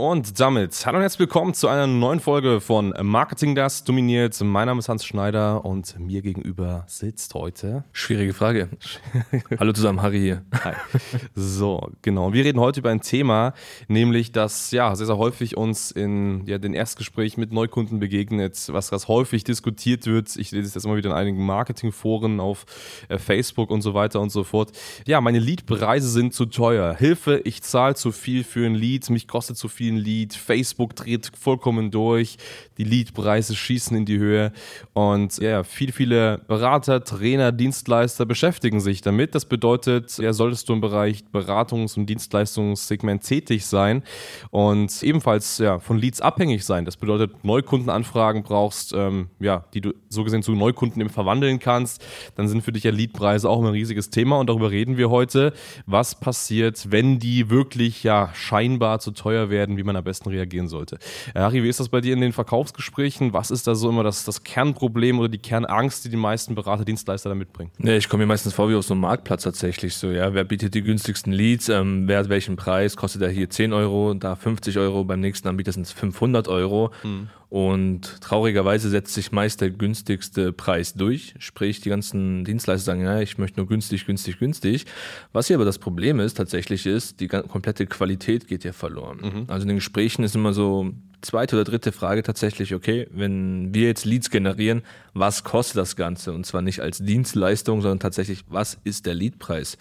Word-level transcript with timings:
Und 0.00 0.38
damit 0.38 0.86
hallo 0.86 0.98
und 0.98 1.02
herzlich 1.02 1.18
willkommen 1.18 1.54
zu 1.54 1.66
einer 1.66 1.88
neuen 1.88 2.20
Folge 2.20 2.60
von 2.60 2.94
Marketing 3.02 3.56
das 3.56 3.82
dominiert. 3.82 4.40
Mein 4.40 4.66
Name 4.68 4.78
ist 4.78 4.88
Hans 4.88 5.04
Schneider 5.04 5.64
und 5.64 5.98
mir 5.98 6.22
gegenüber 6.22 6.84
sitzt 6.86 7.34
heute. 7.34 7.82
Schwierige 7.90 8.32
Frage. 8.32 8.68
hallo 9.58 9.72
zusammen, 9.72 10.00
Harry 10.00 10.20
hier. 10.20 10.44
Hi. 10.62 10.74
So, 11.34 11.90
genau. 12.00 12.32
Wir 12.32 12.44
reden 12.44 12.60
heute 12.60 12.78
über 12.78 12.90
ein 12.90 13.00
Thema, 13.00 13.54
nämlich 13.88 14.30
das 14.30 14.70
ja 14.70 14.94
sehr, 14.94 15.06
sehr 15.06 15.18
häufig 15.18 15.56
uns 15.56 15.90
in 15.90 16.46
ja, 16.46 16.58
den 16.58 16.74
Erstgesprächen 16.74 17.40
mit 17.40 17.52
Neukunden 17.52 17.98
begegnet, 17.98 18.68
was 18.70 18.90
ganz 18.90 19.08
häufig 19.08 19.42
diskutiert 19.42 20.06
wird. 20.06 20.36
Ich 20.36 20.52
lese 20.52 20.68
es 20.68 20.74
jetzt 20.76 20.84
immer 20.84 20.94
wieder 20.94 21.10
in 21.10 21.16
einigen 21.16 21.44
Marketingforen 21.44 22.38
auf 22.38 22.66
äh, 23.08 23.18
Facebook 23.18 23.72
und 23.72 23.82
so 23.82 23.94
weiter 23.94 24.20
und 24.20 24.30
so 24.30 24.44
fort. 24.44 24.70
Ja, 25.08 25.20
meine 25.20 25.40
Leadpreise 25.40 26.08
sind 26.08 26.34
zu 26.34 26.46
teuer. 26.46 26.94
Hilfe, 26.94 27.40
ich 27.42 27.62
zahle 27.64 27.96
zu 27.96 28.12
viel 28.12 28.44
für 28.44 28.64
ein 28.64 28.76
Lead, 28.76 29.10
mich 29.10 29.26
kostet 29.26 29.56
zu 29.56 29.66
viel 29.66 29.87
ein 29.90 29.96
Lead, 29.96 30.34
Facebook 30.34 30.94
dreht 30.96 31.30
vollkommen 31.38 31.90
durch, 31.90 32.36
die 32.78 32.84
Leadpreise 32.84 33.56
schießen 33.56 33.96
in 33.96 34.04
die 34.04 34.18
Höhe 34.18 34.52
und 34.92 35.38
ja, 35.38 35.64
viele, 35.64 35.92
viele 35.92 36.38
Berater, 36.46 37.04
Trainer, 37.04 37.52
Dienstleister 37.52 38.26
beschäftigen 38.26 38.80
sich 38.80 39.00
damit. 39.00 39.34
Das 39.34 39.46
bedeutet, 39.46 40.18
ja, 40.18 40.32
solltest 40.32 40.68
du 40.68 40.74
im 40.74 40.80
Bereich 40.80 41.24
Beratungs- 41.32 41.96
und 41.96 42.06
Dienstleistungssegment 42.06 43.22
tätig 43.22 43.66
sein 43.66 44.02
und 44.50 45.02
ebenfalls 45.02 45.58
ja, 45.58 45.78
von 45.78 45.98
Leads 45.98 46.20
abhängig 46.20 46.64
sein. 46.64 46.84
Das 46.84 46.96
bedeutet, 46.96 47.44
Neukundenanfragen 47.44 48.42
brauchst, 48.42 48.92
ähm, 48.92 49.28
ja, 49.40 49.64
die 49.74 49.80
du 49.80 49.94
so 50.08 50.24
gesehen 50.24 50.42
zu 50.42 50.52
Neukunden 50.52 51.00
eben 51.00 51.10
verwandeln 51.10 51.58
kannst, 51.58 52.04
dann 52.36 52.48
sind 52.48 52.62
für 52.62 52.72
dich 52.72 52.84
ja 52.84 52.90
Leadpreise 52.90 53.48
auch 53.48 53.58
ein 53.60 53.66
riesiges 53.66 54.10
Thema 54.10 54.38
und 54.38 54.48
darüber 54.48 54.70
reden 54.70 54.96
wir 54.96 55.10
heute. 55.10 55.52
Was 55.86 56.18
passiert, 56.18 56.90
wenn 56.90 57.18
die 57.18 57.50
wirklich 57.50 58.02
ja 58.02 58.30
scheinbar 58.34 59.00
zu 59.00 59.12
teuer 59.12 59.50
werden? 59.50 59.76
Wie 59.78 59.84
man 59.84 59.94
am 59.94 60.02
besten 60.02 60.28
reagieren 60.28 60.66
sollte. 60.66 60.98
Äh, 61.34 61.40
Harry, 61.40 61.62
wie 61.62 61.68
ist 61.68 61.78
das 61.78 61.88
bei 61.88 62.00
dir 62.00 62.12
in 62.12 62.20
den 62.20 62.32
Verkaufsgesprächen? 62.32 63.32
Was 63.32 63.52
ist 63.52 63.68
da 63.68 63.76
so 63.76 63.88
immer 63.88 64.02
das, 64.02 64.24
das 64.24 64.42
Kernproblem 64.42 65.20
oder 65.20 65.28
die 65.28 65.38
Kernangst, 65.38 66.04
die 66.04 66.08
die 66.08 66.16
meisten 66.16 66.56
Berater, 66.56 66.84
Dienstleister 66.84 67.28
da 67.28 67.36
mitbringen? 67.36 67.70
Nee, 67.78 67.96
ich 67.96 68.08
komme 68.08 68.24
mir 68.24 68.26
meistens 68.26 68.54
vor 68.54 68.68
wie 68.68 68.74
aus 68.74 68.88
so 68.88 68.94
einem 68.94 69.02
Marktplatz 69.02 69.44
tatsächlich. 69.44 69.94
So, 69.94 70.10
ja, 70.10 70.34
wer 70.34 70.42
bietet 70.42 70.74
die 70.74 70.82
günstigsten 70.82 71.32
Leads? 71.32 71.68
Ähm, 71.68 72.08
wer 72.08 72.18
hat 72.18 72.28
welchen 72.28 72.56
Preis? 72.56 72.96
Kostet 72.96 73.22
er 73.22 73.30
hier 73.30 73.48
10 73.48 73.72
Euro, 73.72 74.14
da 74.14 74.34
50 74.34 74.76
Euro, 74.78 75.04
beim 75.04 75.20
nächsten 75.20 75.46
Anbieter 75.46 75.70
sind 75.70 75.86
es 75.86 75.92
500 75.92 76.48
Euro. 76.48 76.90
Mhm. 77.04 77.28
Und 77.50 78.20
traurigerweise 78.20 78.90
setzt 78.90 79.14
sich 79.14 79.32
meist 79.32 79.62
der 79.62 79.70
günstigste 79.70 80.52
Preis 80.52 80.92
durch. 80.92 81.34
Sprich, 81.38 81.80
die 81.80 81.88
ganzen 81.88 82.44
Dienstleister 82.44 82.84
sagen, 82.84 83.02
ja, 83.02 83.20
ich 83.20 83.38
möchte 83.38 83.58
nur 83.58 83.66
günstig, 83.66 84.04
günstig, 84.04 84.38
günstig. 84.38 84.84
Was 85.32 85.46
hier 85.46 85.56
aber 85.56 85.64
das 85.64 85.78
Problem 85.78 86.20
ist, 86.20 86.34
tatsächlich 86.34 86.84
ist, 86.84 87.20
die 87.20 87.28
komplette 87.28 87.86
Qualität 87.86 88.48
geht 88.48 88.64
ja 88.64 88.72
verloren. 88.72 89.20
Mhm. 89.22 89.44
Also 89.48 89.62
in 89.62 89.68
den 89.68 89.78
Gesprächen 89.78 90.24
ist 90.24 90.34
immer 90.34 90.52
so 90.52 90.92
zweite 91.22 91.56
oder 91.56 91.64
dritte 91.64 91.90
Frage 91.90 92.22
tatsächlich, 92.22 92.74
okay, 92.74 93.06
wenn 93.12 93.72
wir 93.72 93.86
jetzt 93.86 94.04
Leads 94.04 94.28
generieren, 94.28 94.82
was 95.14 95.42
kostet 95.42 95.78
das 95.78 95.96
Ganze? 95.96 96.32
Und 96.32 96.44
zwar 96.44 96.60
nicht 96.60 96.80
als 96.80 96.98
Dienstleistung, 96.98 97.80
sondern 97.80 97.98
tatsächlich, 97.98 98.44
was 98.48 98.76
ist 98.84 99.06
der 99.06 99.14
Leadpreis? 99.14 99.78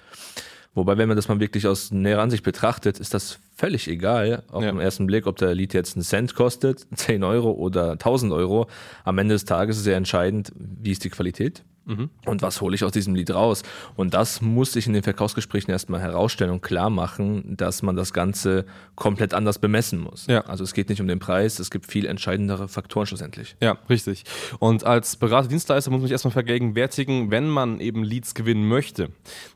Wobei, 0.74 0.98
wenn 0.98 1.10
man 1.10 1.18
das 1.18 1.28
mal 1.28 1.40
wirklich 1.42 1.68
aus 1.68 1.92
näherer 1.92 2.22
Ansicht 2.22 2.44
betrachtet, 2.44 3.00
ist 3.00 3.14
das 3.14 3.40
völlig 3.58 3.88
egal, 3.88 4.44
auf 4.52 4.64
ja. 4.64 4.72
den 4.72 4.80
ersten 4.80 5.08
Blick, 5.08 5.26
ob 5.26 5.38
der 5.38 5.56
Lied 5.56 5.74
jetzt 5.74 5.96
einen 5.96 6.04
Cent 6.04 6.36
kostet, 6.36 6.86
10 6.96 7.24
Euro 7.24 7.52
oder 7.52 7.94
1000 7.94 8.32
Euro. 8.32 8.68
Am 9.04 9.18
Ende 9.18 9.36
des 9.36 9.46
Tages 9.46 9.78
ist 9.78 9.84
sehr 9.84 9.98
entscheidend, 9.98 10.54
wie 10.56 10.92
ist 10.92 11.04
die 11.04 11.10
Qualität 11.10 11.64
Mhm. 11.88 12.10
Und 12.26 12.42
was 12.42 12.60
hole 12.62 12.76
ich 12.76 12.84
aus 12.84 12.92
diesem 12.92 13.16
Lied 13.16 13.32
raus? 13.32 13.64
Und 13.96 14.14
das 14.14 14.42
muss 14.42 14.76
ich 14.76 14.88
in 14.88 14.94
den 14.94 15.04
Verkaufsgesprächen 15.04 15.72
erstmal 15.72 16.02
herausstellen 16.02 16.52
und 16.52 16.62
klar 16.62 16.90
machen, 16.90 17.56
dass 17.56 17.82
man 17.82 17.96
das 17.96 18.14
Ganze 18.14 18.66
komplett 18.96 19.34
anders 19.34 19.58
bemessen 19.58 20.00
muss. 20.00 20.28
Ja. 20.28 20.42
Also 20.42 20.66
es 20.66 20.74
geht 20.74 20.90
nicht 20.90 21.00
um 21.00 21.08
den 21.08 21.20
Preis, 21.20 21.60
es 21.60 21.72
gibt 21.72 21.86
viel 21.86 22.06
entscheidendere 22.06 22.68
Faktoren 22.68 23.08
schlussendlich. 23.08 23.56
Ja, 23.62 23.78
richtig. 23.90 24.26
Und 24.60 24.84
als 24.84 25.16
Berater, 25.16 25.48
Dienstleister 25.48 25.90
muss 25.90 26.00
man 26.00 26.08
sich 26.08 26.12
erstmal 26.12 26.34
vergegenwärtigen, 26.34 27.32
wenn 27.32 27.48
man 27.48 27.80
eben 27.80 28.04
Leads 28.04 28.34
gewinnen 28.34 28.68
möchte, 28.68 29.10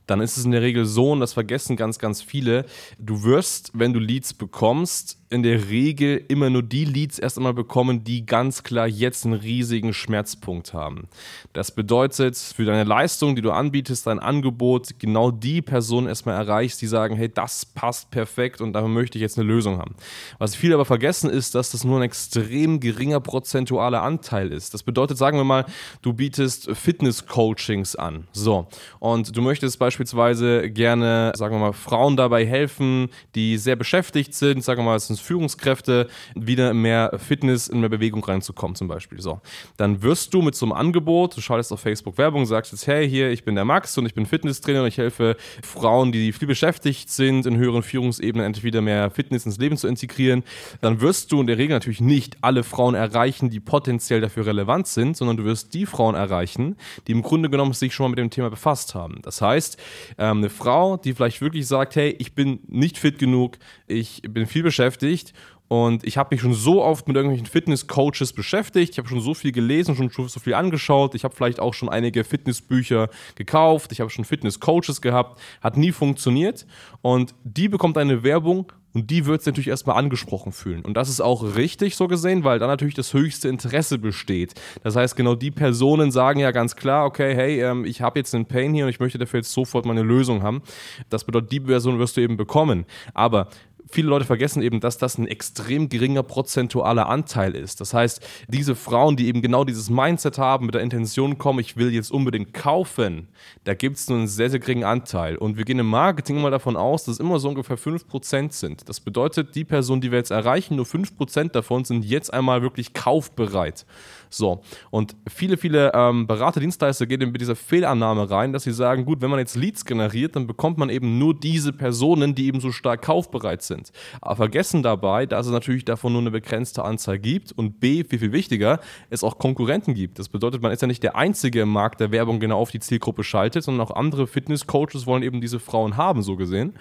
dann 0.08 0.22
ist 0.22 0.38
es 0.38 0.46
in 0.46 0.52
der 0.52 0.62
Regel 0.62 0.86
so, 0.86 1.12
und 1.12 1.20
das 1.20 1.34
vergessen 1.34 1.76
ganz, 1.76 2.00
ganz 2.00 2.22
viele, 2.22 2.66
du 2.98 3.24
wirst, 3.24 3.72
wenn 3.74 3.92
du 3.92 4.00
Leads 4.00 4.34
bekommst, 4.34 5.21
in 5.32 5.44
der 5.44 5.70
Regel 5.70 6.24
immer 6.28 6.50
nur 6.50 6.62
die 6.62 6.84
Leads 6.84 7.18
erst 7.18 7.38
einmal 7.38 7.54
bekommen, 7.54 8.04
die 8.04 8.26
ganz 8.26 8.64
klar 8.64 8.86
jetzt 8.86 9.26
einen 9.26 9.34
riesigen 9.34 9.94
Schmerzpunkt 9.94 10.74
haben. 10.74 11.08
Das 11.54 11.72
bedeutet, 11.72 12.36
für 12.38 12.66
deine 12.66 12.84
Leistung, 12.84 13.36
die 13.36 13.42
du 13.42 13.52
anbietest, 13.52 14.08
dein 14.08 14.20
Angebot, 14.20 15.00
genau 15.00 15.32
die 15.32 15.62
Person 15.62 16.06
erstmal 16.06 16.36
erreichst, 16.36 16.82
die 16.82 16.88
sagen, 16.88 17.16
hey, 17.16 17.30
das 17.34 17.66
passt 17.66 18.12
perfekt 18.12 18.60
und 18.60 18.74
dafür 18.74 18.90
möchte 18.90 19.18
ich 19.18 19.22
jetzt 19.22 19.40
eine 19.40 19.48
Lösung 19.48 19.78
haben. 19.78 19.96
Was 20.38 20.54
viele 20.54 20.74
aber 20.74 20.84
vergessen 20.84 21.30
ist, 21.30 21.56
dass 21.56 21.72
das 21.72 21.86
nur 21.86 22.00
ein 22.00 22.04
extrem 22.04 22.82
geringer 22.82 23.22
prozentualer 23.22 24.02
Anteil 24.04 24.52
ist. 24.52 24.74
Das 24.74 24.84
bedeutet, 24.84 25.18
sagen 25.18 25.38
wir 25.38 25.46
mal, 25.46 25.66
du 26.02 26.12
bietest 26.12 26.70
Fitness-Coachings 26.76 27.96
an. 27.96 28.28
So. 28.34 28.68
Und 29.00 29.36
du 29.36 29.42
möchtest 29.42 29.80
beispielsweise 29.80 30.70
gerne, 30.70 31.32
sagen 31.38 31.56
wir 31.56 31.60
mal, 31.60 31.74
Frauen 31.74 32.18
dabei 32.18 32.46
helfen, 32.46 33.08
die 33.34 33.58
sehr 33.58 33.78
beschäftigt 33.78 34.34
sind, 34.34 34.62
sagen 34.62 34.82
wir 34.82 34.88
mal, 34.88 34.98
es 34.98 35.08
sind 35.08 35.21
Führungskräfte, 35.22 36.08
wieder 36.36 36.74
mehr 36.74 37.18
Fitness, 37.18 37.68
in 37.68 37.80
mehr 37.80 37.90
Bewegung 37.90 38.24
reinzukommen 38.24 38.76
zum 38.76 38.88
Beispiel. 38.88 39.22
So, 39.22 39.42
dann 39.78 40.02
wirst 40.02 40.34
du 40.34 40.42
mit 40.42 40.56
so 40.56 40.66
einem 40.66 40.74
Angebot, 40.74 41.38
du 41.38 41.42
schaltest 41.42 41.72
auf 41.72 41.80
Facebook 41.80 42.18
Werbung, 42.18 42.46
sagst 42.46 42.72
jetzt, 42.72 42.88
hey, 42.88 43.10
hier, 43.10 43.32
ich 43.32 43.44
bin 43.44 43.56
der 43.56 43.66
Max 43.66 43.98
und 43.98 44.06
ich 44.06 44.14
bin 44.14 44.26
Fitnesstrainer 44.26 44.82
und 44.82 44.88
ich 44.88 44.98
helfe 44.98 45.36
Frauen, 45.64 46.12
die 46.12 46.32
viel 46.32 46.48
beschäftigt 46.48 47.10
sind, 47.10 47.46
in 47.46 47.58
höheren 47.58 47.84
Führungsebenen 47.84 48.46
endlich 48.46 48.64
wieder 48.64 48.82
mehr 48.82 49.10
Fitness 49.12 49.46
ins 49.46 49.58
Leben 49.58 49.78
zu 49.78 49.88
integrieren. 49.88 50.44
Dann 50.82 51.02
wirst 51.02 51.32
du 51.32 51.42
in 51.42 51.48
der 51.48 51.58
Regel 51.58 51.76
natürlich 51.76 52.02
nicht 52.02 52.38
alle 52.42 52.64
Frauen 52.64 52.96
erreichen, 52.96 53.50
die 53.50 53.60
potenziell 53.60 54.22
dafür 54.22 54.46
relevant 54.46 54.88
sind, 54.88 55.18
sondern 55.18 55.38
du 55.38 55.44
wirst 55.44 55.74
die 55.74 55.86
Frauen 55.86 56.16
erreichen, 56.16 56.78
die 57.08 57.12
im 57.12 57.22
Grunde 57.22 57.50
genommen 57.50 57.74
sich 57.74 57.94
schon 57.94 58.06
mal 58.06 58.10
mit 58.10 58.20
dem 58.20 58.30
Thema 58.30 58.50
befasst 58.50 58.96
haben. 58.96 59.20
Das 59.22 59.42
heißt, 59.42 59.78
ähm, 60.18 60.38
eine 60.38 60.50
Frau, 60.50 60.98
die 60.98 61.14
vielleicht 61.14 61.42
wirklich 61.42 61.68
sagt, 61.68 61.96
hey, 61.96 62.16
ich 62.20 62.34
bin 62.34 62.60
nicht 62.68 62.98
fit 62.98 63.20
genug, 63.20 63.58
ich 63.88 64.22
bin 64.22 64.46
viel 64.46 64.64
beschäftigt, 64.64 65.11
beschäftigt 65.12 65.34
und 65.72 66.04
ich 66.04 66.18
habe 66.18 66.36
mich 66.36 66.42
schon 66.42 66.54
so 66.54 66.84
oft 66.84 67.08
mit 67.08 67.16
irgendwelchen 67.16 67.48
Fitness-Coaches 67.48 68.34
beschäftigt. 68.34 68.92
Ich 68.92 68.98
habe 68.98 69.08
schon 69.08 69.22
so 69.22 69.34
viel 69.34 69.54
gelesen, 69.54 69.96
schon 69.96 70.10
so 70.28 70.40
viel 70.42 70.54
angeschaut. 70.54 71.16
Ich 71.16 71.24
habe 71.24 71.34
vielleicht 71.34 71.62
auch 71.62 71.74
schon 71.74 71.88
einige 71.88 72.26
Fitnessbücher 72.26 73.08
gekauft. 73.36 73.94
Ich 73.94 74.02
habe 74.02 74.10
schon 74.10 74.26
Fitness-Coaches 74.26 75.02
gehabt. 75.02 75.40
Hat 75.62 75.78
nie 75.78 75.94
funktioniert. 75.94 76.66
Und 77.02 77.34
die 77.46 77.70
bekommt 77.70 77.98
eine 77.98 78.22
Werbung 78.22 78.70
und 78.94 79.10
die 79.10 79.26
wird 79.26 79.42
sich 79.42 79.54
natürlich 79.54 79.70
erstmal 79.70 79.96
angesprochen 79.96 80.52
fühlen. 80.52 80.84
Und 80.84 80.96
das 80.96 81.08
ist 81.08 81.22
auch 81.22 81.56
richtig 81.56 81.96
so 81.96 82.10
gesehen, 82.10 82.44
weil 82.44 82.60
da 82.60 82.68
natürlich 82.68 82.96
das 82.96 83.14
höchste 83.14 83.48
Interesse 83.48 83.98
besteht. 83.98 84.54
Das 84.84 84.98
heißt, 84.98 85.16
genau 85.16 85.36
die 85.36 85.52
Personen 85.52 86.12
sagen 86.12 86.42
ja 86.42 86.52
ganz 86.52 86.76
klar, 86.76 87.06
okay, 87.06 87.34
hey, 87.34 87.62
ähm, 87.62 87.86
ich 87.86 88.02
habe 88.02 88.20
jetzt 88.20 88.36
einen 88.36 88.46
Pain 88.46 88.74
hier 88.74 88.84
und 88.84 88.90
ich 88.90 89.00
möchte 89.00 89.18
dafür 89.18 89.40
jetzt 89.40 89.54
sofort 89.54 89.86
meine 89.86 90.02
Lösung 90.02 90.44
haben. 90.44 90.62
Das 91.10 91.24
bedeutet, 91.24 91.52
die 91.54 91.62
Person 91.62 92.00
wirst 92.00 92.18
du 92.18 92.22
eben 92.22 92.36
bekommen. 92.36 92.86
Aber 93.14 93.48
viele 93.92 94.10
Leute 94.10 94.26
vergessen 94.26 94.62
eben, 94.62 94.80
dass 94.80 94.98
das 94.98 95.18
ein 95.18 95.28
extrem 95.28 95.90
geringer 95.90 96.24
prozentualer 96.24 97.08
Anteil 97.08 97.56
ist. 97.56 97.82
Das 97.82 97.94
heißt, 97.94 98.22
diese 98.48 98.76
Frauen, 98.76 99.16
die 99.16 99.28
eben 99.28 99.42
genau 99.42 99.64
dieses 99.64 99.90
Mindset 99.90 100.38
haben, 100.38 100.66
mit 100.66 100.76
der 100.76 100.82
Intention 100.82 101.38
kommen, 101.38 101.60
ich 101.60 101.78
will 101.78 101.94
jetzt 101.94 102.12
unbedingt 102.12 102.54
kaufen, 102.54 103.28
da 103.64 103.74
gibt 103.74 103.98
es 103.98 104.10
nur 104.10 104.20
einen 104.20 104.28
sehr, 104.28 104.50
sehr 104.50 104.60
geringen 104.60 104.84
Anteil. 104.84 105.36
Und 105.38 105.58
wir 105.58 105.66
gehen 105.66 105.80
im 105.80 105.88
Marketing 105.88 106.38
immer 106.38 106.52
davon 106.52 106.76
aus, 106.76 107.04
dass 107.04 107.16
es 107.16 107.20
immer 107.20 107.40
so 107.40 107.50
ungefähr 107.50 107.78
5% 107.78 108.52
sind. 108.52 108.90
Das 108.90 109.00
bedeutet, 109.00 109.56
die 109.56 109.66
Personen, 109.66 110.02
die 110.02 110.12
wir 110.12 110.18
jetzt 110.18 110.32
erreichen, 110.32 110.76
nur 110.76 110.86
5% 110.86 111.50
davon 111.50 111.86
sind 111.86 112.06
jetzt 112.06 112.34
einmal 112.34 112.62
wirklich 112.62 112.94
kaufbereit. 112.94 113.86
So, 114.34 114.62
und 114.92 115.16
viele, 115.30 115.58
viele 115.58 115.92
ähm, 115.94 116.26
Berater, 116.26 116.62
gehen 116.62 117.32
mit 117.32 117.42
dieser 117.42 117.58
Fehlannahme 117.58 118.30
rein, 118.30 118.54
dass 118.54 118.64
sie 118.64 118.72
sagen, 118.72 119.04
gut, 119.04 119.22
wenn 119.22 119.30
man 119.30 119.40
jetzt 119.40 119.56
Leads 119.56 119.84
generiert, 119.84 120.38
dann 120.38 120.48
bekommt 120.48 120.78
man 120.78 120.90
eben 120.90 121.20
nur 121.20 121.38
diese 121.38 121.74
Personen, 121.74 122.34
die 122.34 122.48
eben 122.48 122.62
so 122.62 122.72
stark 122.72 123.02
kaufbereit 123.02 123.62
sind. 123.62 123.92
Aber 124.22 124.38
vergessen 124.38 124.84
dabei, 124.84 125.26
dass 125.26 125.48
es 125.48 125.52
natürlich 125.52 125.84
davon 125.84 126.14
nur 126.14 126.22
eine 126.22 126.32
begrenzte 126.32 126.84
Anzahl 126.86 127.20
gibt 127.20 127.52
und 127.52 127.82
B, 127.82 128.06
viel, 128.06 128.20
viel 128.20 128.32
wichtiger, 128.32 128.80
es 129.10 129.24
auch 129.24 129.38
Konkurrenten 129.38 129.94
gibt. 129.94 130.18
Das 130.18 130.30
bedeutet, 130.30 130.62
man 130.62 130.72
ist 130.72 130.82
ja 130.82 130.88
nicht 130.88 131.04
der 131.04 131.18
Einzige 131.18 131.62
im 131.62 131.70
Markt, 131.70 132.00
der 132.00 132.12
Werbung 132.12 132.40
genau 132.40 132.60
auf 132.60 132.72
die 132.72 132.80
Zielgruppe 132.80 133.26
schaltet, 133.26 133.64
sondern 133.66 133.86
auch 133.86 133.94
andere 133.94 134.28
Fitness-Coaches 134.28 135.06
wollen 135.06 135.24
eben 135.24 135.42
diese 135.42 135.60
Frauen 135.60 135.98
haben, 135.98 136.24
so 136.24 136.38
gesehen. 136.38 136.74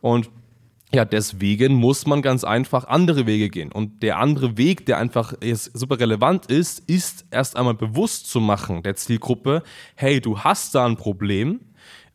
Und 0.00 0.30
ja, 0.94 1.04
deswegen 1.04 1.74
muss 1.74 2.06
man 2.06 2.22
ganz 2.22 2.44
einfach 2.44 2.86
andere 2.86 3.26
Wege 3.26 3.48
gehen. 3.48 3.72
Und 3.72 4.02
der 4.02 4.18
andere 4.18 4.56
Weg, 4.56 4.86
der 4.86 4.98
einfach 4.98 5.34
jetzt 5.42 5.76
super 5.76 5.98
relevant 5.98 6.46
ist, 6.46 6.78
ist 6.88 7.26
erst 7.30 7.56
einmal 7.56 7.74
bewusst 7.74 8.30
zu 8.30 8.40
machen 8.40 8.82
der 8.82 8.94
Zielgruppe, 8.94 9.62
hey, 9.96 10.20
du 10.20 10.38
hast 10.40 10.74
da 10.74 10.86
ein 10.86 10.96
Problem, 10.96 11.60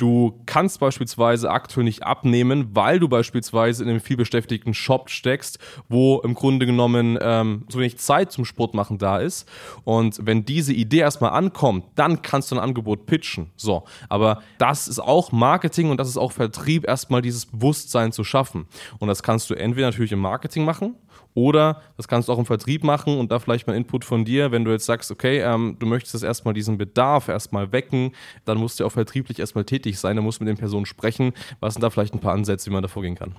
Du 0.02 0.42
kannst 0.48 0.80
beispielsweise 0.80 1.52
aktuell 1.52 1.84
nicht 1.84 2.02
abnehmen, 2.02 2.70
weil 2.74 3.00
du 3.00 3.08
beispielsweise 3.08 3.84
in 3.84 3.90
einem 3.92 4.00
vielbeschäftigten 4.00 4.74
Shop 4.74 5.12
steckst, 5.12 5.60
wo 5.90 6.18
im 6.22 6.34
Grunde 6.34 6.66
genommen 6.66 7.20
ähm, 7.22 7.66
so 7.70 7.78
wenig 7.78 8.00
Zeit 8.00 8.32
zum 8.32 8.44
Sport 8.44 8.74
machen 8.74 8.98
da 8.98 9.20
ist. 9.20 9.48
Und 9.84 10.26
wenn 10.26 10.44
diese 10.44 10.74
Idee 10.74 11.02
erstmal 11.02 11.34
ankommt, 11.34 11.86
dann 11.94 12.24
kannst 12.24 12.50
du 12.50 12.56
ein 12.56 12.60
Angebot 12.60 13.06
pitchen. 13.06 13.52
So, 13.56 13.84
aber 14.10 14.42
das 14.58 14.88
ist 14.88 14.98
auch 14.98 15.32
Marketing 15.32 15.92
und 15.92 16.00
das 16.00 16.08
ist 16.08 16.18
auch 16.18 16.32
Vertrieb, 16.32 16.88
erstmal 16.88 17.22
dieses 17.22 17.46
Bewusstsein 17.46 18.12
zu 18.12 18.24
schaffen. 18.24 18.66
Und 18.98 19.08
das 19.08 19.22
kannst 19.22 19.52
du 19.52 19.54
entweder 19.54 19.86
natürlich 19.86 20.14
im 20.14 20.20
Marketing 20.20 20.66
machen 20.66 20.96
oder 21.34 21.82
das 21.98 22.08
kannst 22.08 22.28
du 22.28 22.34
auch 22.34 22.40
im 22.40 22.46
Vertrieb 22.46 22.84
machen 22.84 23.18
und 23.18 23.32
da 23.32 23.40
vielleicht 23.40 23.68
mal 23.68 23.76
Input 23.76 24.04
von 24.04 24.26
dir, 24.26 24.52
wenn 24.52 24.66
du 24.66 24.72
jetzt 24.72 24.86
sagst, 24.86 25.12
okay, 25.12 25.40
ähm, 25.40 25.78
du 25.80 25.86
möchtest 25.86 26.24
erstmal 26.24 26.54
diesen 26.54 26.78
Bedarf 26.78 27.30
erstmal 27.30 27.72
wecken, 27.72 28.12
dann 28.46 28.58
musst 28.58 28.80
du 28.80 28.86
auch 28.86 28.92
vertrieblich 28.92 29.40
erstmal 29.40 29.64
tätig 29.64 29.91
sein, 30.00 30.16
dann 30.16 30.26
musst 30.26 30.40
du 30.40 30.44
mit 30.44 30.50
den 30.50 30.58
Personen 30.58 30.86
sprechen. 30.86 31.34
Was 31.60 31.74
sind 31.74 31.82
da 31.82 31.90
vielleicht 31.90 32.14
ein 32.14 32.20
paar 32.20 32.34
Ansätze, 32.34 32.70
wie 32.70 32.74
man 32.74 32.82
da 32.82 32.88
vorgehen 32.88 33.16
kann? 33.16 33.34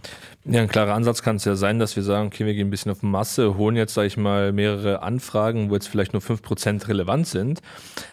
Ja, 0.45 0.61
ein 0.61 0.69
klarer 0.69 0.95
Ansatz 0.95 1.23
kann 1.23 1.37
es 1.37 1.45
ja 1.45 1.57
sein, 1.57 1.79
dass 1.79 1.97
wir 1.97 2.03
sagen, 2.03 2.29
okay, 2.29 2.47
wir 2.47 2.55
gehen 2.55 2.69
ein 2.69 2.71
bisschen 2.71 2.93
auf 2.93 3.03
Masse, 3.03 3.57
holen 3.57 3.77
jetzt, 3.77 3.95
sage 3.95 4.07
ich 4.09 4.17
mal, 4.17 4.53
mehrere 4.53 5.03
Anfragen, 5.03 5.71
wo 5.71 5.75
jetzt 5.75 5.89
vielleicht 5.89 6.13
nur 6.13 6.23
5% 6.23 6.89
relevant 6.89 7.27
sind. 7.27 7.61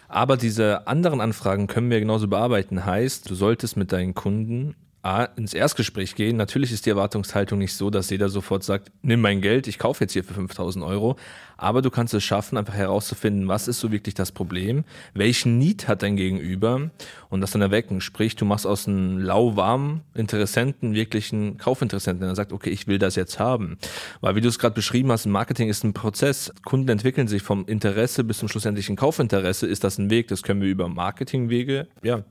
Aber 0.08 0.36
diese 0.36 0.86
anderen 0.86 1.20
Anfragen 1.20 1.66
können 1.66 1.90
wir 1.90 2.00
genauso 2.00 2.28
bearbeiten. 2.28 2.84
Heißt, 2.84 3.30
du 3.30 3.34
solltest 3.34 3.76
mit 3.76 3.92
deinen 3.92 4.14
Kunden 4.14 4.74
A, 5.02 5.24
ins 5.24 5.54
Erstgespräch 5.54 6.14
gehen. 6.14 6.36
Natürlich 6.36 6.72
ist 6.72 6.84
die 6.84 6.90
Erwartungshaltung 6.90 7.58
nicht 7.58 7.74
so, 7.74 7.88
dass 7.88 8.10
jeder 8.10 8.28
sofort 8.28 8.64
sagt, 8.64 8.92
nimm 9.02 9.20
mein 9.22 9.40
Geld, 9.40 9.66
ich 9.66 9.78
kaufe 9.78 10.04
jetzt 10.04 10.12
hier 10.12 10.24
für 10.24 10.34
5000 10.34 10.84
Euro. 10.84 11.16
Aber 11.56 11.82
du 11.82 11.90
kannst 11.90 12.14
es 12.14 12.24
schaffen, 12.24 12.58
einfach 12.58 12.74
herauszufinden, 12.74 13.48
was 13.48 13.68
ist 13.68 13.80
so 13.80 13.92
wirklich 13.92 14.14
das 14.14 14.32
Problem, 14.32 14.84
welchen 15.14 15.58
Need 15.58 15.88
hat 15.88 16.02
dein 16.02 16.16
Gegenüber 16.16 16.90
und 17.28 17.40
das 17.40 17.50
dann 17.50 17.62
erwecken. 17.62 18.00
Sprich, 18.00 18.36
du 18.36 18.44
machst 18.44 18.66
aus 18.66 18.88
einem 18.88 19.18
lauwarmen 19.18 20.02
Interessenten 20.14 20.94
wirklich 20.94 21.32
einen 21.32 21.58
Kaufinteressenten, 21.58 22.26
der 22.26 22.34
sagt, 22.34 22.52
okay, 22.52 22.70
ich 22.70 22.86
will 22.86 22.98
das 22.98 23.14
jetzt 23.14 23.38
haben. 23.38 23.78
Weil 24.20 24.36
wie 24.36 24.40
du 24.40 24.48
es 24.48 24.58
gerade 24.58 24.74
beschrieben 24.74 25.12
hast, 25.12 25.26
Marketing 25.26 25.68
ist 25.68 25.84
ein 25.84 25.92
Prozess. 25.92 26.52
Kunden 26.64 26.88
entwickeln 26.88 27.28
sich 27.28 27.42
vom 27.42 27.66
Interesse 27.66 28.24
bis 28.24 28.38
zum 28.38 28.48
schlussendlichen 28.48 28.96
Kaufinteresse. 28.96 29.66
Ist 29.66 29.84
das 29.84 29.98
ein 29.98 30.10
Weg? 30.10 30.28
Das 30.28 30.42
können 30.42 30.62
wir 30.62 30.68
über 30.68 30.88
Marketingwege, 30.88 31.88
ja, 32.02 32.24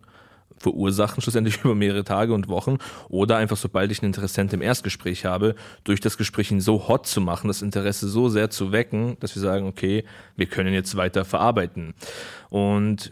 verursachen, 0.59 1.21
schlussendlich 1.21 1.59
über 1.63 1.75
mehrere 1.75 2.03
Tage 2.03 2.33
und 2.33 2.47
Wochen. 2.47 2.77
Oder 3.09 3.37
einfach, 3.37 3.57
sobald 3.57 3.91
ich 3.91 4.01
einen 4.01 4.09
Interessent 4.09 4.53
im 4.53 4.61
Erstgespräch 4.61 5.25
habe, 5.25 5.55
durch 5.83 5.99
das 5.99 6.17
Gespräch 6.17 6.51
ihn 6.51 6.61
so 6.61 6.87
hot 6.87 7.07
zu 7.07 7.21
machen, 7.21 7.47
das 7.47 7.61
Interesse 7.61 8.07
so 8.07 8.29
sehr 8.29 8.49
zu 8.49 8.71
wecken, 8.71 9.17
dass 9.19 9.35
wir 9.35 9.41
sagen, 9.41 9.67
okay, 9.67 10.03
wir 10.35 10.45
können 10.45 10.73
jetzt 10.73 10.95
weiter 10.95 11.25
verarbeiten. 11.25 11.93
Und 12.49 13.11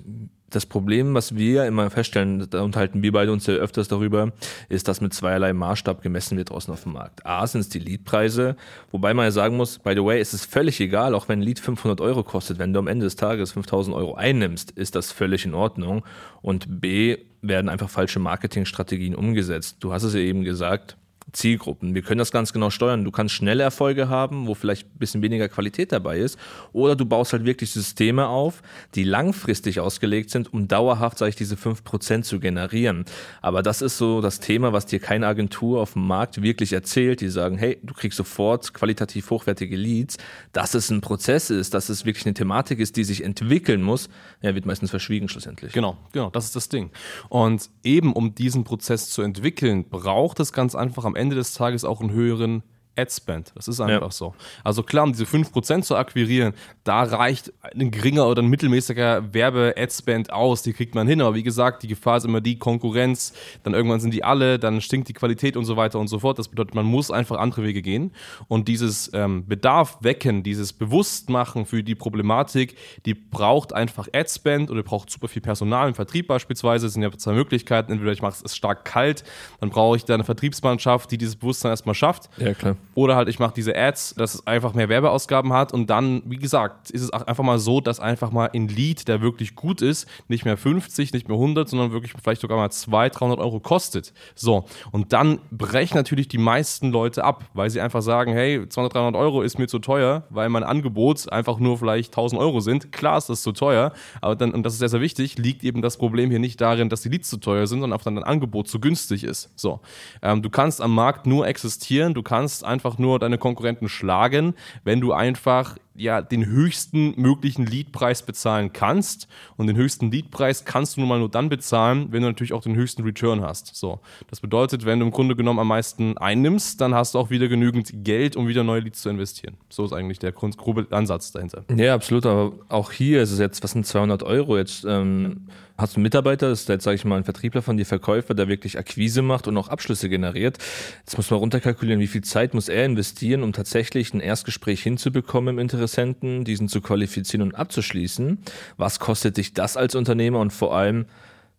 das 0.50 0.66
Problem, 0.66 1.14
was 1.14 1.36
wir 1.36 1.66
immer 1.66 1.90
feststellen, 1.90 2.50
da 2.50 2.62
unterhalten 2.62 3.04
wir 3.04 3.12
beide 3.12 3.32
uns 3.32 3.46
ja 3.48 3.56
öfters 3.56 3.90
darüber, 3.90 4.32
ist, 4.70 4.88
dass 4.88 5.02
mit 5.02 5.14
zweierlei 5.14 5.52
Maßstab 5.54 6.02
gemessen 6.02 6.38
wird 6.38 6.52
draußen 6.52 6.74
auf 6.74 6.84
dem 6.84 6.94
Markt. 6.94 7.26
A 7.26 7.46
sind 7.46 7.62
es 7.62 7.70
die 7.70 7.80
Leadpreise, 7.80 8.56
wobei 8.92 9.14
man 9.14 9.26
ja 9.26 9.32
sagen 9.32 9.58
muss, 9.58 9.80
by 9.80 9.94
the 9.94 10.04
way, 10.04 10.22
ist 10.22 10.34
es 10.34 10.46
völlig 10.46 10.80
egal, 10.80 11.16
auch 11.16 11.28
wenn 11.28 11.40
ein 11.40 11.44
Lead 11.44 11.60
500 11.60 12.00
Euro 12.00 12.24
kostet, 12.24 12.60
wenn 12.60 12.74
du 12.74 12.80
am 12.80 12.88
Ende 12.88 13.06
des 13.06 13.18
Tages 13.18 13.52
5000 13.52 13.96
Euro 13.96 14.16
einnimmst, 14.16 14.72
ist 14.72 14.96
das 14.96 15.12
völlig 15.12 15.46
in 15.46 15.54
Ordnung. 15.54 16.06
Und 16.42 16.82
B 16.82 17.18
werden 17.42 17.70
einfach 17.70 17.90
falsche 17.90 18.20
Marketingstrategien 18.20 19.16
umgesetzt. 19.16 19.78
Du 19.80 19.94
hast 19.94 20.04
es 20.04 20.14
ja 20.14 20.20
eben 20.20 20.44
gesagt, 20.44 20.98
Zielgruppen. 21.34 21.94
Wir 21.94 22.02
können 22.02 22.20
das 22.20 22.32
ganz 22.32 22.54
genau 22.54 22.70
steuern. 22.70 23.04
Du 23.04 23.12
kannst 23.12 23.36
schnelle 23.36 23.64
Erfolge 23.64 24.08
haben, 24.08 24.48
wo 24.48 24.54
vielleicht 24.54 24.88
ein 24.88 24.98
bisschen 24.98 25.22
weniger 25.22 25.50
Qualität 25.50 25.92
dabei 25.92 26.20
ist. 26.20 26.40
Oder 26.72 26.96
du 26.96 27.06
baust 27.06 27.34
halt 27.34 27.46
wirklich 27.46 27.72
Systeme 27.72 28.28
auf, 28.28 28.62
die 28.96 29.04
langfristig 29.04 29.80
ausgelegt 29.80 30.30
sind, 30.30 30.54
um 30.54 30.68
dauerhaft, 30.68 31.18
sage 31.18 31.30
ich, 31.30 31.36
diese 31.36 31.56
5% 31.56 32.22
zu 32.22 32.40
generieren. 32.40 33.06
Aber 33.42 33.62
das 33.62 33.82
ist 33.82 33.98
so 33.98 34.22
das 34.22 34.40
Thema, 34.40 34.72
was 34.72 34.86
dir 34.86 35.00
keine 35.00 35.28
Agentur 35.28 35.82
auf 35.82 35.94
dem 35.94 36.08
Markt 36.08 36.42
wirklich 36.42 36.72
erzählt. 36.72 37.20
Die 37.20 37.30
sagen, 37.30 37.58
hey, 37.58 37.78
du 37.84 37.94
kriegst 37.94 38.18
sofort 38.18 38.74
qualitativ 38.74 39.30
hochwertige 39.30 39.76
Leads. 39.76 40.18
Dass 40.54 40.76
es 40.76 40.90
ein 40.90 41.02
Prozess 41.02 41.50
ist, 41.50 41.74
dass 41.74 41.90
es 41.90 42.06
wirklich 42.06 42.26
eine 42.26 42.36
Thematik 42.36 42.80
ist, 42.80 42.96
die 42.96 43.04
sich 43.04 43.24
entwickeln 43.24 43.82
muss, 43.82 44.10
ja, 44.42 44.56
wird 44.56 44.66
meistens 44.66 44.92
verschwiegen 44.92 45.28
schlussendlich. 45.28 45.74
Genau, 45.74 45.98
genau, 46.14 46.30
das 46.30 46.46
ist 46.46 46.56
das 46.56 46.70
Ding. 46.70 46.92
Und 47.28 47.70
eben 47.84 48.14
um 48.14 48.34
diesen 48.34 48.64
Prozess 48.64 49.10
zu 49.10 49.22
entwickeln, 49.22 49.90
braucht 49.90 50.40
es 50.40 50.54
ganz 50.54 50.74
einfach 50.74 51.04
am 51.04 51.17
Ende 51.18 51.36
des 51.36 51.54
Tages 51.54 51.84
auch 51.84 52.02
einen 52.02 52.12
höheren 52.12 52.64
Ad-Spend. 52.98 53.52
Das 53.56 53.68
ist 53.68 53.80
einfach 53.80 54.02
ja. 54.02 54.12
so. 54.12 54.34
Also 54.64 54.84
klar, 54.84 55.04
um 55.04 55.12
diese 55.12 55.26
5% 55.26 55.84
zu 55.84 55.96
akquirieren, 55.96 56.54
da 56.84 57.04
reicht 57.04 57.54
ein 57.62 57.92
geringer 57.92 58.28
oder 58.28 58.42
ein 58.42 58.48
mittelmäßiger 58.48 59.34
Werbe-Ad-Spend 59.34 60.32
aus. 60.32 60.64
Die 60.64 60.74
kriegt 60.74 60.96
man 60.96 61.08
hin. 61.08 61.22
Aber 61.22 61.36
wie 61.36 61.44
gesagt, 61.44 61.84
die 61.84 61.88
Gefahr 61.88 62.18
ist 62.18 62.26
immer 62.26 62.42
die 62.42 62.58
Konkurrenz. 62.58 63.34
Dann 63.64 63.74
irgendwann 63.74 64.00
sind 64.00 64.14
die 64.14 64.24
alle, 64.24 64.60
dann 64.60 64.82
stinkt 64.82 65.08
die 65.10 65.14
Qualität 65.14 65.58
und 65.58 65.66
so 65.66 65.78
weiter 65.78 66.00
und 66.00 66.08
so 66.08 66.20
fort. 66.20 66.40
Das 66.40 66.48
bedeutet, 66.48 66.76
man 66.76 66.86
muss 66.86 67.12
einfach 67.12 67.38
andere 67.38 67.64
Wege 67.64 67.82
gehen. 67.82 68.12
Und 68.48 68.68
dieses 68.68 69.12
ähm, 69.14 69.48
Bedarf 69.48 69.98
wecken, 70.02 70.44
dieses 70.44 70.74
Bewusstmachen 70.74 71.66
für 71.66 71.84
die 71.84 71.96
Problematik, 71.96 72.76
die 73.06 73.14
braucht 73.14 73.74
einfach 73.74 74.08
Ad-Spend 74.14 74.72
oder 74.72 74.84
braucht 74.84 75.10
super 75.10 75.28
viel 75.28 75.42
Personal 75.42 75.90
im 75.90 75.96
Vertrieb 75.96 76.28
beispielsweise. 76.28 76.88
Das 76.88 76.94
sind 76.94 77.04
ja 77.04 77.12
zwei 77.12 77.34
Möglichkeiten. 77.34 77.92
Entweder 77.92 78.12
ich 78.12 78.22
mache 78.22 78.44
es 78.44 78.56
stark 78.56 78.86
kalt, 78.86 79.24
dann 79.60 79.70
brauche 79.70 79.98
ich 79.98 80.06
da 80.06 80.14
eine 80.14 80.24
Vertriebsmannschaft, 80.24 81.12
die 81.12 81.18
dieses 81.18 81.36
Bewusstsein 81.36 81.72
erstmal 81.72 81.96
schafft. 81.96 82.30
Ja, 82.38 82.54
klar. 82.54 82.76
Oder 82.96 83.16
halt, 83.16 83.30
ich 83.30 83.40
mache 83.40 83.54
diese 83.56 83.76
Ads, 83.76 84.16
dass 84.16 84.36
es 84.36 84.48
einfach 84.48 84.74
mehr 84.74 84.90
Werbeausgaben 84.90 85.54
hat 85.54 85.74
und 85.74 85.90
dann, 85.90 86.22
wie 86.26 86.38
gesagt, 86.38 86.90
ist 86.90 87.02
es 87.02 87.12
einfach 87.12 87.44
mal 87.44 87.60
so, 87.60 87.82
dass 87.82 88.00
einfach 88.00 88.32
mal 88.32 88.50
ein 88.54 88.68
Lead, 88.68 89.08
der 89.08 89.22
wirklich 89.22 89.56
gut 89.56 89.82
ist, 89.82 90.08
nicht 90.28 90.46
mehr 90.46 90.58
50, 90.58 91.14
nicht 91.14 91.28
mehr 91.28 91.38
100, 91.38 91.70
sondern 91.70 91.92
wirklich 91.92 92.14
vielleicht 92.22 92.42
sogar 92.42 92.58
mal 92.58 92.70
200, 92.70 93.20
300 93.20 93.40
Euro 93.40 93.60
kostet. 93.60 94.14
So, 94.36 94.66
und 94.92 95.14
dann 95.14 95.40
brechen 95.52 95.96
natürlich 95.96 96.28
die 96.28 96.38
meisten 96.38 96.92
Leute 96.92 97.24
ab, 97.24 97.46
weil 97.54 97.70
sie 97.70 97.82
einfach 97.82 98.02
sagen, 98.02 98.34
hey, 98.34 98.68
200, 98.68 98.94
300 98.94 99.16
Euro 99.22 99.42
ist 99.42 99.60
mir 99.60 99.68
zu 99.68 99.80
teuer, 99.80 100.24
weil 100.30 100.50
mein 100.50 100.64
Angebot 100.64 101.32
einfach 101.32 101.60
nur 101.60 101.78
vielleicht 101.78 102.12
1000 102.12 102.42
Euro 102.42 102.60
sind. 102.60 102.92
Klar 102.92 103.18
ist 103.18 103.30
das 103.30 103.42
zu 103.42 103.52
teuer, 103.52 103.94
aber 104.22 104.36
dann, 104.36 104.52
und 104.52 104.64
das 104.64 104.74
ist 104.74 104.80
sehr, 104.80 104.90
sehr 104.90 105.02
wichtig, 105.02 105.38
liegt 105.38 105.64
eben 105.64 105.82
das 105.82 105.98
Problem 105.98 106.30
hier 106.30 106.40
nicht 106.40 106.60
darin, 106.62 106.90
dass 106.90 107.02
die 107.02 107.10
Leads 107.10 107.30
zu 107.30 107.38
teuer 107.38 107.68
sind, 107.68 107.82
sondern 107.82 107.98
einfach 107.98 108.12
dein 108.12 108.24
Angebot 108.24 108.68
zu 108.68 108.80
günstig 108.80 109.24
ist. 109.24 109.50
So, 109.56 109.80
ähm, 110.22 110.42
du 110.42 110.50
kannst 110.50 110.82
am 110.82 110.94
Markt 110.94 111.26
nur 111.26 111.48
existieren, 111.48 112.14
du 112.14 112.24
kannst 112.24 112.64
einfach 112.64 112.77
einfach 112.78 113.00
nur 113.00 113.18
deine 113.18 113.40
Konkurrenten 113.40 113.90
schlagen, 113.90 114.54
wenn 114.84 115.02
du 115.02 115.12
einfach 115.12 115.78
ja 115.98 116.22
den 116.22 116.46
höchsten 116.46 117.20
möglichen 117.20 117.66
Leadpreis 117.66 118.22
bezahlen 118.22 118.72
kannst. 118.72 119.28
Und 119.58 119.68
den 119.68 119.76
höchsten 119.76 120.12
Leadpreis 120.12 120.64
kannst 120.64 120.96
du 120.96 121.02
nun 121.02 121.10
mal 121.10 121.20
nur 121.20 121.30
dann 121.30 121.50
bezahlen, 121.50 122.08
wenn 122.12 122.22
du 122.22 122.28
natürlich 122.28 122.54
auch 122.54 122.62
den 122.62 122.76
höchsten 122.76 123.04
Return 123.04 123.42
hast. 123.42 123.76
So, 123.76 124.00
das 124.30 124.40
bedeutet, 124.40 124.86
wenn 124.86 125.00
du 125.00 125.06
im 125.06 125.12
Grunde 125.12 125.36
genommen 125.36 125.60
am 125.60 125.68
meisten 125.68 126.18
einnimmst, 126.18 126.80
dann 126.80 126.94
hast 126.94 127.16
du 127.16 127.20
auch 127.20 127.30
wieder 127.30 127.48
genügend 127.48 127.92
Geld, 128.04 128.36
um 128.36 128.48
wieder 128.48 128.64
neue 128.64 128.82
Leads 128.82 129.02
zu 129.02 129.10
investieren. 129.10 129.58
So 129.70 129.86
ist 129.86 129.94
eigentlich 129.94 130.20
der 130.20 130.32
grobe 130.32 130.88
Ansatz 130.92 131.32
dahinter. 131.32 131.64
Ja, 131.76 131.94
absolut. 131.94 132.26
Aber 132.26 132.54
auch 132.70 132.92
hier 132.92 133.22
ist 133.22 133.32
es 133.32 133.40
jetzt, 133.40 133.64
was 133.64 133.72
sind 133.72 133.86
200 133.86 134.24
Euro 134.24 134.58
jetzt? 134.58 134.86
Ähm, 134.88 135.48
hast 135.78 135.96
du 135.96 135.98
einen 135.98 136.04
Mitarbeiter, 136.04 136.50
das 136.50 136.62
ist 136.62 136.70
jetzt, 136.70 136.84
sage 136.84 136.96
ich 136.96 137.06
mal, 137.06 137.18
ein 137.18 137.24
Vertriebler 137.24 137.62
von 137.62 137.78
dir, 137.78 137.86
Verkäufer, 137.86 138.34
der 138.34 138.48
wirklich 138.48 138.78
Akquise 138.78 139.22
macht 139.22 139.48
und 139.48 139.58
auch 139.58 139.68
Abschlüsse 139.68 140.10
generiert. 140.10 140.58
Jetzt 141.00 141.18
muss 141.18 141.30
man 141.30 141.40
runterkalkulieren, 141.40 142.00
wie 142.02 142.08
viel 142.08 142.24
Zeit 142.24 142.54
muss 142.54 142.68
er 142.68 142.86
investieren, 142.86 143.44
um 143.44 143.54
tatsächlich 143.54 144.14
ein 144.14 144.20
Erstgespräch 144.20 144.82
hinzubekommen 144.82 145.56
im 145.56 145.60
Interesse 145.60 145.87
Interessenten, 145.88 146.44
diesen 146.44 146.68
zu 146.68 146.82
qualifizieren 146.82 147.48
und 147.48 147.56
abzuschließen. 147.56 148.40
Was 148.76 149.00
kostet 149.00 149.38
dich 149.38 149.54
das 149.54 149.78
als 149.78 149.96
Unternehmer 149.96 150.40
und 150.42 150.52
vor 150.52 150.76
allem 150.76 151.06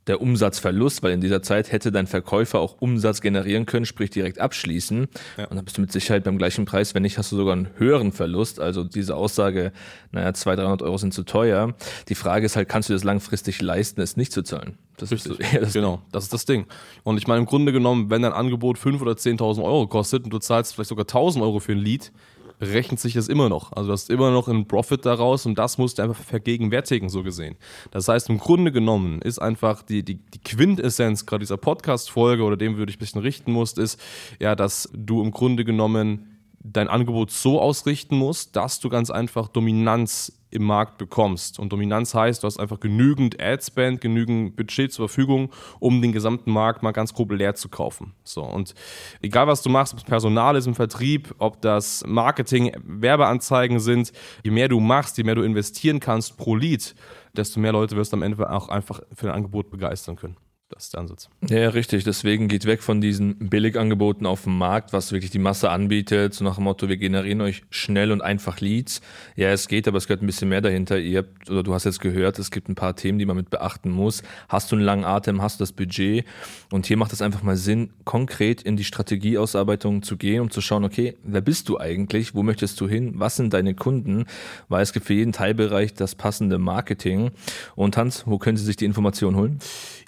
der 0.06 0.20
Umsatzverlust, 0.20 1.02
weil 1.02 1.12
in 1.12 1.20
dieser 1.20 1.42
Zeit 1.42 1.70
hätte 1.70 1.92
dein 1.92 2.06
Verkäufer 2.06 2.60
auch 2.60 2.76
Umsatz 2.80 3.20
generieren 3.20 3.66
können, 3.66 3.84
sprich 3.84 4.10
direkt 4.10 4.38
abschließen. 4.38 5.06
Ja. 5.36 5.46
Und 5.46 5.56
dann 5.56 5.64
bist 5.64 5.76
du 5.76 5.82
mit 5.82 5.92
Sicherheit 5.92 6.24
beim 6.24 6.38
gleichen 6.38 6.64
Preis, 6.64 6.94
wenn 6.94 7.02
nicht, 7.02 7.18
hast 7.18 7.30
du 7.30 7.36
sogar 7.36 7.52
einen 7.54 7.68
höheren 7.76 8.12
Verlust. 8.12 8.58
Also 8.58 8.84
diese 8.84 9.16
Aussage, 9.16 9.72
naja, 10.12 10.32
200, 10.32 10.64
300 10.64 10.82
Euro 10.82 10.96
sind 10.96 11.12
zu 11.12 11.24
teuer. 11.24 11.74
Die 12.08 12.14
Frage 12.14 12.46
ist 12.46 12.56
halt, 12.56 12.68
kannst 12.68 12.88
du 12.88 12.94
das 12.94 13.04
langfristig 13.04 13.60
leisten, 13.60 14.00
es 14.00 14.16
nicht 14.16 14.32
zu 14.32 14.42
zahlen? 14.42 14.78
Das 14.96 15.12
ist 15.12 15.24
so 15.24 15.34
das 15.34 15.74
genau, 15.74 16.00
das 16.10 16.24
ist 16.24 16.32
das 16.32 16.44
Ding. 16.46 16.66
Und 17.02 17.18
ich 17.18 17.26
meine, 17.26 17.40
im 17.40 17.46
Grunde 17.46 17.72
genommen, 17.72 18.08
wenn 18.08 18.22
dein 18.22 18.32
Angebot 18.32 18.78
5.000 18.78 19.00
oder 19.02 19.12
10.000 19.12 19.62
Euro 19.62 19.86
kostet 19.86 20.24
und 20.24 20.30
du 20.30 20.38
zahlst 20.38 20.74
vielleicht 20.74 20.88
sogar 20.88 21.04
1.000 21.04 21.42
Euro 21.42 21.60
für 21.60 21.72
ein 21.72 21.78
Lied, 21.78 22.12
rechnet 22.60 23.00
sich 23.00 23.14
das 23.14 23.28
immer 23.28 23.48
noch. 23.48 23.72
Also 23.72 23.88
du 23.88 23.92
hast 23.92 24.10
immer 24.10 24.30
noch 24.30 24.48
einen 24.48 24.66
Profit 24.66 25.04
daraus 25.06 25.46
und 25.46 25.58
das 25.58 25.78
musst 25.78 25.98
du 25.98 26.02
einfach 26.02 26.22
vergegenwärtigen, 26.22 27.08
so 27.08 27.22
gesehen. 27.22 27.56
Das 27.90 28.08
heißt, 28.08 28.28
im 28.28 28.38
Grunde 28.38 28.72
genommen 28.72 29.22
ist 29.22 29.38
einfach 29.38 29.82
die, 29.82 30.02
die, 30.02 30.16
die 30.16 30.40
Quintessenz 30.40 31.26
gerade 31.26 31.40
dieser 31.40 31.56
Podcast-Folge 31.56 32.42
oder 32.42 32.56
dem 32.56 32.76
würde 32.76 32.90
ich 32.90 32.96
ein 32.96 33.00
bisschen 33.00 33.20
richten 33.20 33.52
musst, 33.52 33.78
ist 33.78 34.00
ja, 34.40 34.54
dass 34.54 34.88
du 34.92 35.22
im 35.22 35.30
Grunde 35.30 35.64
genommen 35.64 36.37
dein 36.72 36.88
Angebot 36.88 37.30
so 37.30 37.60
ausrichten 37.60 38.16
musst, 38.16 38.56
dass 38.56 38.80
du 38.80 38.88
ganz 38.88 39.10
einfach 39.10 39.48
Dominanz 39.48 40.32
im 40.50 40.64
Markt 40.64 40.96
bekommst. 40.98 41.58
Und 41.58 41.72
Dominanz 41.72 42.14
heißt, 42.14 42.42
du 42.42 42.46
hast 42.46 42.58
einfach 42.58 42.80
genügend 42.80 43.40
Adspend, 43.40 44.00
genügend 44.00 44.56
Budget 44.56 44.92
zur 44.92 45.08
Verfügung, 45.08 45.50
um 45.78 46.00
den 46.00 46.12
gesamten 46.12 46.50
Markt 46.50 46.82
mal 46.82 46.92
ganz 46.92 47.12
grob 47.12 47.32
leer 47.32 47.54
zu 47.54 47.68
kaufen. 47.68 48.14
So, 48.24 48.42
und 48.42 48.74
egal 49.20 49.46
was 49.46 49.62
du 49.62 49.68
machst, 49.68 49.92
ob 49.92 49.98
es 49.98 50.04
Personal 50.04 50.56
ist 50.56 50.66
im 50.66 50.74
Vertrieb, 50.74 51.34
ob 51.38 51.60
das 51.60 52.02
Marketing, 52.06 52.72
Werbeanzeigen 52.82 53.78
sind, 53.78 54.12
je 54.42 54.50
mehr 54.50 54.68
du 54.68 54.80
machst, 54.80 55.18
je 55.18 55.24
mehr 55.24 55.34
du 55.34 55.42
investieren 55.42 56.00
kannst 56.00 56.38
pro 56.38 56.56
Lead, 56.56 56.94
desto 57.36 57.60
mehr 57.60 57.72
Leute 57.72 57.96
wirst 57.96 58.12
du 58.12 58.16
am 58.16 58.22
Ende 58.22 58.50
auch 58.50 58.68
einfach 58.68 59.00
für 59.12 59.26
dein 59.26 59.34
Angebot 59.34 59.70
begeistern 59.70 60.16
können. 60.16 60.36
Das 60.70 60.84
ist 60.84 60.92
der 60.92 61.00
Ansatz. 61.00 61.30
Ja, 61.48 61.70
richtig. 61.70 62.04
Deswegen 62.04 62.46
geht 62.46 62.66
weg 62.66 62.82
von 62.82 63.00
diesen 63.00 63.38
Billigangeboten 63.38 64.26
auf 64.26 64.42
dem 64.42 64.58
Markt, 64.58 64.92
was 64.92 65.12
wirklich 65.12 65.30
die 65.30 65.38
Masse 65.38 65.70
anbietet. 65.70 66.34
So 66.34 66.44
nach 66.44 66.56
dem 66.56 66.64
Motto, 66.64 66.90
wir 66.90 66.98
generieren 66.98 67.40
euch 67.40 67.62
schnell 67.70 68.12
und 68.12 68.20
einfach 68.20 68.60
Leads. 68.60 69.00
Ja, 69.34 69.48
es 69.48 69.68
geht, 69.68 69.88
aber 69.88 69.96
es 69.96 70.06
gehört 70.06 70.22
ein 70.22 70.26
bisschen 70.26 70.50
mehr 70.50 70.60
dahinter. 70.60 70.98
Ihr 70.98 71.20
habt, 71.20 71.48
oder 71.48 71.62
du 71.62 71.72
hast 71.72 71.84
jetzt 71.84 72.00
gehört, 72.00 72.38
es 72.38 72.50
gibt 72.50 72.68
ein 72.68 72.74
paar 72.74 72.94
Themen, 72.96 73.18
die 73.18 73.24
man 73.24 73.36
mit 73.36 73.48
beachten 73.48 73.90
muss. 73.90 74.22
Hast 74.50 74.70
du 74.70 74.76
einen 74.76 74.84
langen 74.84 75.04
Atem, 75.04 75.40
hast 75.40 75.58
du 75.58 75.62
das 75.62 75.72
Budget? 75.72 76.26
Und 76.70 76.84
hier 76.84 76.98
macht 76.98 77.14
es 77.14 77.22
einfach 77.22 77.42
mal 77.42 77.56
Sinn, 77.56 77.88
konkret 78.04 78.60
in 78.60 78.76
die 78.76 78.84
Strategieausarbeitung 78.84 80.02
zu 80.02 80.18
gehen, 80.18 80.42
um 80.42 80.50
zu 80.50 80.60
schauen, 80.60 80.84
okay, 80.84 81.16
wer 81.22 81.40
bist 81.40 81.70
du 81.70 81.80
eigentlich? 81.80 82.34
Wo 82.34 82.42
möchtest 82.42 82.78
du 82.82 82.86
hin? 82.86 83.14
Was 83.16 83.36
sind 83.36 83.54
deine 83.54 83.74
Kunden? 83.74 84.26
Weil 84.68 84.82
es 84.82 84.92
gibt 84.92 85.06
für 85.06 85.14
jeden 85.14 85.32
Teilbereich 85.32 85.94
das 85.94 86.14
passende 86.14 86.58
Marketing. 86.58 87.30
Und 87.74 87.96
Hans, 87.96 88.24
wo 88.26 88.36
können 88.36 88.58
Sie 88.58 88.64
sich 88.64 88.76
die 88.76 88.84
Informationen 88.84 89.36
holen? 89.36 89.58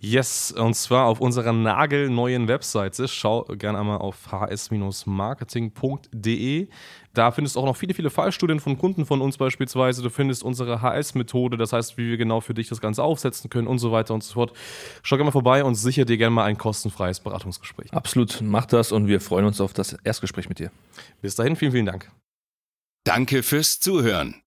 Yes, 0.02 0.50
und 0.52 0.75
zwar 0.75 1.07
auf 1.07 1.21
unserer 1.21 1.52
nagelneuen 1.52 2.49
Webseite. 2.49 3.07
Schau 3.09 3.45
gerne 3.45 3.78
einmal 3.78 3.99
auf 3.99 4.33
hs-marketing.de. 4.33 6.69
Da 7.12 7.33
findest 7.33 7.57
du 7.57 7.61
auch 7.61 7.64
noch 7.64 7.76
viele, 7.76 7.95
viele 7.95 8.11
Fallstudien 8.11 8.61
von 8.61 8.78
Kunden 8.78 9.04
von 9.04 9.21
uns 9.21 9.37
beispielsweise. 9.37 10.02
Du 10.02 10.11
findest 10.11 10.45
unsere 10.45 10.80
HS-Methode, 10.80 11.57
das 11.57 11.73
heißt, 11.73 11.99
wie 11.99 12.09
wir 12.09 12.16
genau 12.16 12.40
für 12.40 12.54
dich 12.54 12.69
das 12.69 12.80
Ganze 12.80 13.02
aufsetzen 13.02 13.50
können 13.50 13.66
und 13.66 13.78
so 13.78 13.90
weiter 13.90 14.14
und 14.14 14.23
so 14.23 14.35
fort. 14.35 14.52
Schau 15.02 15.16
gerne 15.16 15.26
mal 15.26 15.33
vorbei 15.33 15.64
und 15.64 15.75
sicher 15.75 16.04
dir 16.04 16.16
gerne 16.16 16.35
mal 16.35 16.45
ein 16.45 16.59
kostenfreies 16.59 17.21
Beratungsgespräch. 17.21 17.92
Absolut, 17.92 18.40
mach 18.42 18.66
das 18.66 18.92
und 18.92 19.09
wir 19.09 19.21
freuen 19.21 19.47
uns 19.47 19.61
auf 19.61 19.73
das 19.73 19.95
Erstgespräch 20.04 20.49
mit 20.49 20.61
dir. 20.61 20.71
Bis 21.21 21.35
dahin, 21.35 21.57
vielen, 21.57 21.73
vielen 21.73 21.87
Dank. 21.87 22.11
Danke 23.04 23.42
fürs 23.42 23.80
Zuhören. 23.80 24.42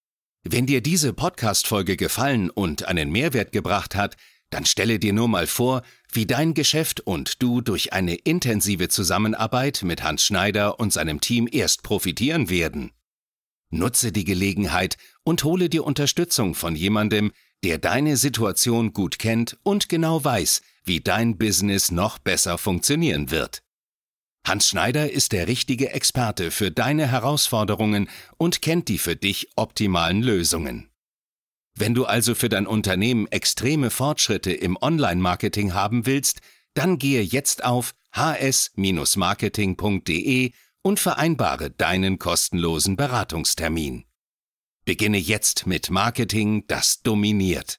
Wenn 0.46 0.66
dir 0.66 0.82
diese 0.82 1.14
Podcast-Folge 1.14 1.96
gefallen 1.96 2.50
und 2.50 2.86
einen 2.86 3.12
Mehrwert 3.12 3.54
gebracht 3.54 3.96
hat, 3.96 4.18
dann 4.54 4.66
stelle 4.66 5.00
dir 5.00 5.14
nur 5.14 5.28
mal 5.28 5.48
vor, 5.48 5.82
wie 6.12 6.28
dein 6.28 6.54
Geschäft 6.54 7.00
und 7.00 7.42
du 7.42 7.62
durch 7.62 7.92
eine 7.92 8.14
intensive 8.14 8.88
Zusammenarbeit 8.88 9.82
mit 9.84 10.04
Hans 10.04 10.24
Schneider 10.24 10.80
und 10.80 10.94
seinem 10.94 11.20
Team 11.20 11.50
erst 11.52 11.82
profitieren 11.82 12.50
werden. 12.50 12.92
Nutze 13.72 14.12
die 14.12 14.26
Gelegenheit 14.26 14.98
und 15.24 15.44
hole 15.44 15.70
dir 15.70 15.84
Unterstützung 15.84 16.54
von 16.54 16.76
jemandem, 16.76 17.32
der 17.64 17.80
deine 17.80 18.16
Situation 18.16 18.94
gut 18.94 19.18
kennt 19.18 19.58
und 19.64 19.90
genau 19.90 20.24
weiß, 20.24 20.62
wie 20.84 21.02
dein 21.02 21.40
Business 21.40 21.90
noch 21.90 22.20
besser 22.20 22.60
funktionieren 22.60 23.32
wird. 23.32 23.64
Hans 24.46 24.68
Schneider 24.68 25.10
ist 25.10 25.32
der 25.32 25.48
richtige 25.48 25.92
Experte 25.92 26.52
für 26.52 26.70
deine 26.70 27.08
Herausforderungen 27.08 28.08
und 28.38 28.62
kennt 28.62 28.88
die 28.90 29.00
für 29.00 29.16
dich 29.16 29.50
optimalen 29.56 30.22
Lösungen. 30.22 30.93
Wenn 31.76 31.96
du 31.96 32.06
also 32.06 32.36
für 32.36 32.50
dein 32.50 32.68
Unternehmen 32.68 33.26
extreme 33.28 33.90
Fortschritte 33.90 34.52
im 34.52 34.78
Online-Marketing 34.80 35.74
haben 35.74 36.06
willst, 36.06 36.42
dann 36.74 37.00
gehe 37.00 37.22
jetzt 37.22 37.64
auf 37.64 37.94
hs-marketing.de 38.16 40.52
und 40.84 41.00
vereinbare 41.00 41.72
deinen 41.72 42.20
kostenlosen 42.20 42.96
Beratungstermin. 42.96 44.06
Beginne 44.86 45.18
jetzt 45.18 45.66
mit 45.66 45.90
Marketing, 45.90 46.66
das 46.68 47.02
dominiert. 47.02 47.72